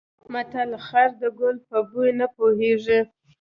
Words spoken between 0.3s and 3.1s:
متل: خر د ګل په بوی نه پوهېږي.